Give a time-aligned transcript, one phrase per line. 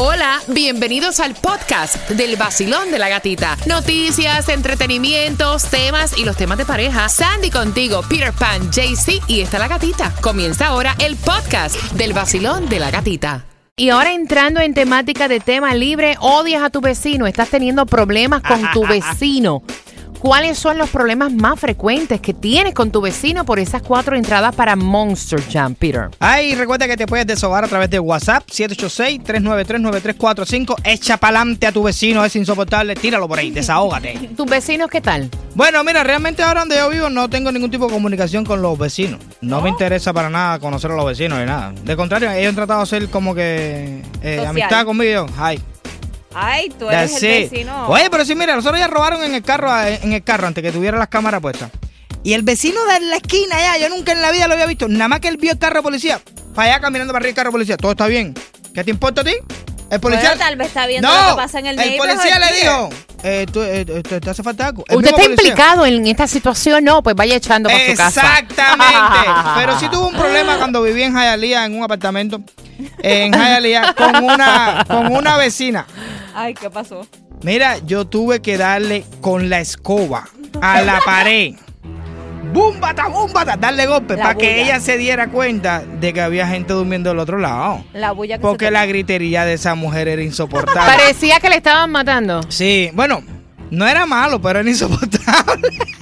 [0.00, 3.56] Hola, bienvenidos al podcast del vacilón de la gatita.
[3.66, 7.08] Noticias, entretenimientos, temas y los temas de pareja.
[7.08, 10.14] Sandy contigo, Peter Pan, JC y está la gatita.
[10.20, 13.44] Comienza ahora el podcast del vacilón de la gatita.
[13.74, 18.40] Y ahora entrando en temática de tema libre, odias a tu vecino, estás teniendo problemas
[18.42, 19.64] con tu vecino.
[20.18, 24.52] ¿Cuáles son los problemas más frecuentes que tienes con tu vecino por esas cuatro entradas
[24.52, 26.08] para Monster Jam, Peter?
[26.18, 30.74] Ay, recuerda que te puedes desahogar a través de WhatsApp 786-393-9345.
[30.82, 34.30] Echa pa'lante a tu vecino, es insoportable, tíralo por ahí, desahógate.
[34.36, 35.30] ¿Tus vecinos qué tal?
[35.54, 38.76] Bueno, mira, realmente ahora donde yo vivo no tengo ningún tipo de comunicación con los
[38.76, 39.20] vecinos.
[39.40, 41.72] No, me interesa para nada conocer a los vecinos ni nada.
[41.84, 45.26] De contrario, ellos han tratado de hacer como que eh, amistad conmigo.
[45.38, 45.62] Ay,
[46.40, 47.50] Ay, tú eres that's el it.
[47.50, 47.88] vecino.
[47.88, 50.62] Oye, pero sí, mira, nosotros ya robaron en el carro, eh, en el carro antes
[50.62, 51.70] que tuviera las cámaras puestas.
[52.24, 54.88] Y el vecino de la esquina allá, yo nunca en la vida lo había visto.
[54.88, 56.20] Nada más que él vio el carro de policía.
[56.54, 57.76] Para allá caminando para arriba el carro de policía.
[57.76, 58.34] Todo está bien.
[58.74, 59.34] ¿Qué te importa a ti?
[59.90, 60.30] El policía.
[60.30, 62.90] Bueno, tal vez está viendo no, lo que pasa en el neighborhood, policía le dijo:
[63.22, 64.84] eh, tú, eh, tú- ¿Te hace falta algo?
[64.86, 65.48] El ¿Usted está policía.
[65.50, 66.84] implicado en esta situación?
[66.84, 68.20] No, pues vaya echando para su casa.
[68.38, 69.30] Exactamente.
[69.56, 72.40] Pero sí tuve un problema cuando viví en Hialeah, en un apartamento.
[73.02, 75.86] En Hialeah, con una, con una vecina.
[76.40, 77.04] Ay, ¿qué pasó?
[77.42, 80.28] Mira, yo tuve que darle con la escoba
[80.60, 81.54] a la pared.
[82.52, 83.56] ¡Búmbata, búmbata!
[83.56, 87.38] Darle golpe para que ella se diera cuenta de que había gente durmiendo del otro
[87.38, 87.84] lado.
[87.92, 90.80] La bulla que Porque se te- la gritería de esa mujer era insoportable.
[90.96, 92.40] Parecía que le estaban matando.
[92.48, 93.20] Sí, bueno,
[93.70, 95.68] no era malo, pero era insoportable.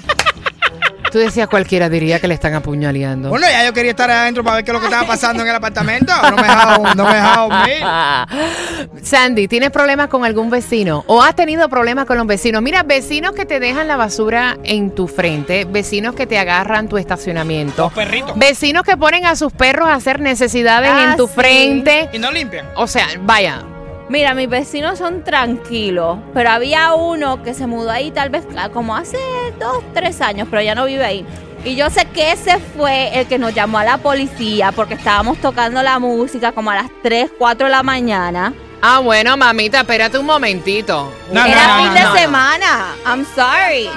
[1.17, 3.31] Tú decías cualquiera diría que le están apuñaleando.
[3.31, 5.49] Bueno, ya yo quería estar adentro para ver qué es lo que estaba pasando en
[5.49, 6.13] el apartamento.
[6.31, 9.01] No me dejaba, no me dejaba dormir.
[9.03, 11.05] Sandy, ¿tienes problemas con algún vecino?
[11.07, 12.61] ¿O has tenido problemas con los vecinos?
[12.61, 16.99] Mira, vecinos que te dejan la basura en tu frente, vecinos que te agarran tu
[16.99, 18.39] estacionamiento, Los perritos.
[18.39, 21.33] vecinos que ponen a sus perros a hacer necesidades Ah, en tu sí.
[21.35, 22.11] frente.
[22.13, 22.67] Y no limpian.
[22.75, 23.63] O sea, vaya,
[24.09, 28.95] Mira, mis vecinos son tranquilos, pero había uno que se mudó ahí tal vez como
[28.95, 29.19] hace
[29.59, 31.27] dos, tres años, pero ya no vive ahí.
[31.65, 35.39] Y yo sé que ese fue el que nos llamó a la policía porque estábamos
[35.39, 38.55] tocando la música como a las 3, 4 de la mañana.
[38.81, 41.11] Ah, bueno, mamita, espérate un momentito.
[41.33, 42.15] No, Era no, fin no, de no.
[42.17, 42.95] semana.
[43.05, 43.89] I'm sorry.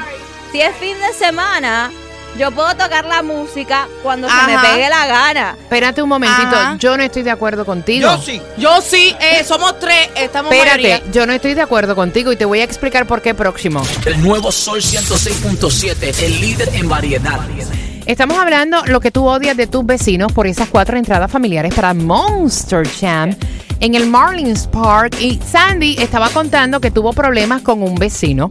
[0.52, 1.92] Si es fin de semana,
[2.38, 5.56] yo puedo tocar la música cuando se me pegue la gana.
[5.60, 6.78] Espérate un momentito, Ajá.
[6.80, 8.10] yo no estoy de acuerdo contigo.
[8.10, 8.42] Yo sí.
[8.58, 11.12] Yo sí, eh, somos tres, estamos Espérate, mayoría.
[11.12, 13.82] yo no estoy de acuerdo contigo y te voy a explicar por qué próximo.
[14.06, 17.40] El nuevo Sol 106.7, el líder en variedad.
[18.06, 21.94] Estamos hablando lo que tú odias de tus vecinos por esas cuatro entradas familiares para
[21.94, 23.36] Monster Jam
[23.80, 25.16] en el Marlins Park.
[25.20, 28.50] Y Sandy estaba contando que tuvo problemas con un vecino.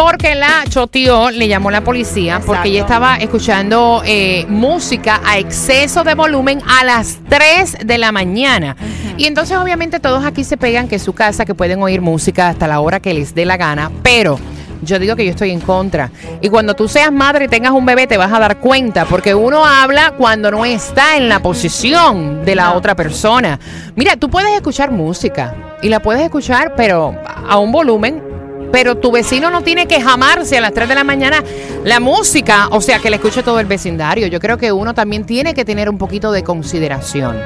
[0.00, 6.04] Porque la choteó, le llamó la policía, porque ella estaba escuchando eh, música a exceso
[6.04, 8.76] de volumen a las 3 de la mañana.
[9.18, 12.48] Y entonces obviamente todos aquí se pegan que es su casa, que pueden oír música
[12.48, 14.40] hasta la hora que les dé la gana, pero
[14.80, 16.10] yo digo que yo estoy en contra.
[16.40, 19.34] Y cuando tú seas madre y tengas un bebé te vas a dar cuenta, porque
[19.34, 23.60] uno habla cuando no está en la posición de la otra persona.
[23.96, 27.14] Mira, tú puedes escuchar música y la puedes escuchar, pero
[27.46, 28.29] a un volumen
[28.72, 31.42] pero tu vecino no tiene que jamarse a las 3 de la mañana
[31.84, 34.26] la música, o sea, que le escuche todo el vecindario.
[34.26, 37.40] Yo creo que uno también tiene que tener un poquito de consideración,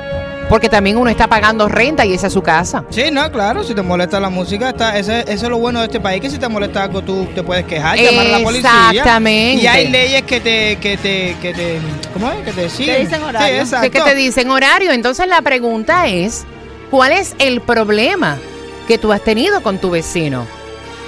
[0.48, 2.84] porque también uno está pagando renta y esa es su casa.
[2.90, 5.86] Sí, no, claro, si te molesta la música, está, ese, ese es lo bueno de
[5.86, 8.88] este país, que si te molesta algo tú te puedes quejar, llamar a la policía.
[8.90, 9.62] Exactamente.
[9.62, 11.78] Y hay leyes que te, que te, que te,
[12.12, 12.44] ¿cómo es?
[12.44, 13.04] Que te siguen.
[13.04, 13.46] dicen horario.
[13.46, 13.90] Sí, ¿Qué exacto.
[13.90, 14.92] que te dicen horario?
[14.92, 16.44] Entonces la pregunta es,
[16.90, 18.38] ¿cuál es el problema
[18.86, 20.46] que tú has tenido con tu vecino?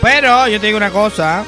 [0.07, 1.45] Pero yo te digo una cosa.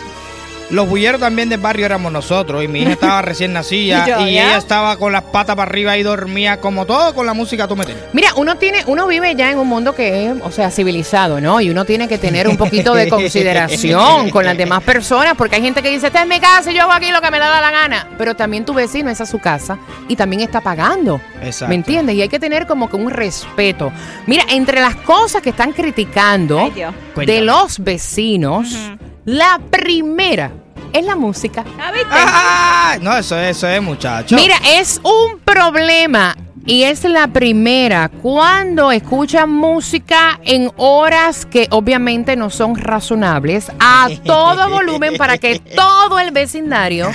[0.71, 4.21] Los bulleros también del barrio éramos nosotros y mi hija estaba recién nacida Y yo,
[4.27, 4.49] y ¿ya?
[4.49, 7.75] ella estaba con las patas para arriba y dormía como todo con la música tú
[7.77, 7.97] metes.
[8.13, 11.61] Mira, uno tiene, uno vive ya en un mundo que es, o sea, civilizado, ¿no?
[11.61, 15.63] Y uno tiene que tener un poquito de consideración con las demás personas, porque hay
[15.63, 17.61] gente que dice, esta es mi casa y yo hago aquí lo que me da
[17.61, 18.09] la gana.
[18.19, 21.21] Pero también tu vecino esa es su casa y también está pagando.
[21.43, 21.69] Exacto.
[21.69, 22.17] ¿Me entiendes?
[22.17, 23.91] Y hay que tener como que un respeto.
[24.27, 28.77] Mira, entre las cosas que están criticando Ay, de los vecinos,
[29.25, 30.51] la primera
[30.93, 31.65] es la música.
[31.81, 32.09] ¿Ah, viste?
[32.11, 34.37] Ah, no, eso, es- eso es, muchacho.
[34.37, 36.37] Mira, es un problema
[36.69, 44.09] y es la primera cuando escuchan música en horas que obviamente no son razonables a
[44.25, 47.11] todo volumen para que todo el vecindario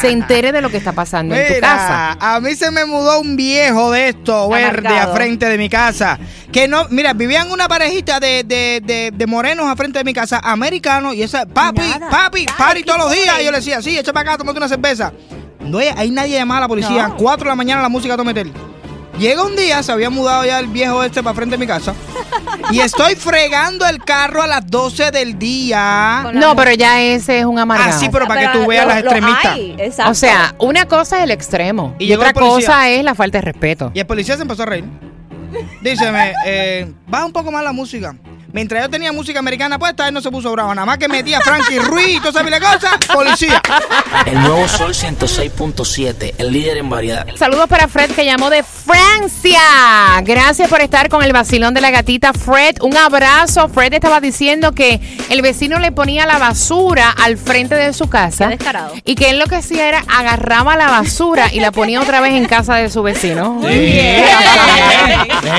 [0.00, 2.12] se entere de lo que está pasando en tu casa.
[2.20, 6.16] a mí se me mudó un viejo de esto, verde, a frente de mi casa.
[6.52, 10.14] Que no, mira, vivían una parejita de, de, de, de morenos a frente de mi
[10.14, 12.08] casa, americanos, y esa, papi, Nada.
[12.08, 13.40] papi, party todos los días.
[13.40, 15.12] Y yo le decía, sí, echa para acá, tómate una cerveza.
[15.60, 17.08] No hay, hay nadie llamaba a la policía.
[17.08, 17.16] No.
[17.16, 18.46] Cuatro de la mañana la música a meter.
[19.18, 21.94] Llega un día, se había mudado ya el viejo este para frente de mi casa.
[22.70, 26.30] Y estoy fregando el carro a las 12 del día.
[26.34, 27.90] No, pero ya ese es un amargado.
[27.94, 29.52] Ah, sí, pero para que tú Pero veas lo- las extremistas.
[29.54, 29.76] hay.
[30.10, 33.90] O sea, una cosa es el extremo Y otra cosa es la falta de respeto.
[33.94, 34.84] Y el policía se empezó a reír.
[35.80, 38.14] Díceme, eh, baja un poco más la música.
[38.56, 40.74] Mientras yo tenía música americana puesta, él no se puso bravo.
[40.74, 43.60] Nada más que metía Frankie Ruiz y toda esa cosas, policía.
[44.24, 47.26] El nuevo Sol 106.7, el líder en variedad.
[47.36, 49.60] Saludos para Fred que llamó de Francia.
[50.22, 52.76] Gracias por estar con el vacilón de la gatita Fred.
[52.80, 53.68] Un abrazo.
[53.68, 58.46] Fred estaba diciendo que el vecino le ponía la basura al frente de su casa.
[58.46, 58.94] Qué descarado.
[59.04, 62.32] Y que él lo que hacía era agarraba la basura y la ponía otra vez
[62.32, 63.60] en casa de su vecino.
[63.60, 64.08] Dejen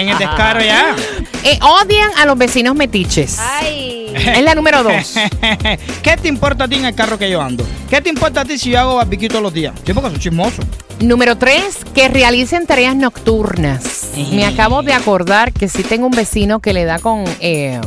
[0.09, 0.95] el descaro ya.
[1.43, 3.37] Eh, odian a los vecinos metiches.
[3.39, 4.13] Ay.
[4.15, 5.15] Es la número dos.
[6.03, 7.65] ¿Qué te importa a ti en el carro que yo ando?
[7.89, 9.73] ¿Qué te importa a ti si yo hago barbecue todos los días?
[9.85, 10.63] Yo porque soy chismoso.
[11.01, 14.11] Número tres, que realicen tareas nocturnas.
[14.31, 17.79] Me acabo de acordar que sí tengo un vecino que le da con eh,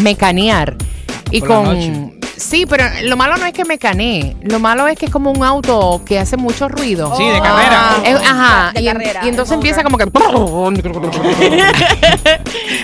[0.00, 0.76] mecanear.
[1.30, 2.21] Y Por con...
[2.36, 4.36] Sí, pero lo malo no es que mecanee.
[4.42, 7.14] Lo malo es que es como un auto que hace mucho ruido.
[7.16, 7.96] Sí, de carrera.
[8.04, 8.72] Es- ajá.
[8.74, 10.04] De y, en- carrera, y entonces empieza como que...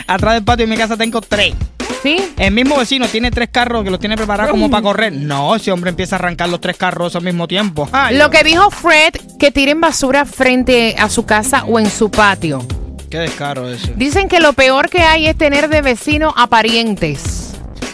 [0.06, 1.54] Atrás del patio de mi casa tengo tres.
[2.02, 2.32] ¿Sí?
[2.36, 5.12] El mismo vecino tiene tres carros que los tiene preparados como para correr.
[5.12, 7.88] No, ese hombre empieza a arrancar los tres carros al mismo tiempo.
[7.90, 12.10] Ay, Lo que dijo Fred, que tiren basura frente a su casa o en su
[12.10, 12.64] patio.
[13.10, 13.92] Qué descaro ese.
[13.96, 17.47] Dicen que lo peor que hay es tener de vecino a parientes.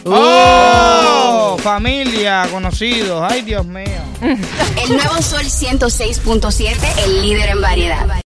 [0.05, 1.57] ¡Oh!
[1.63, 3.23] Familia, conocidos.
[3.31, 4.03] Ay, Dios mío.
[4.21, 8.23] El nuevo Sol 106.7, el líder en variedad.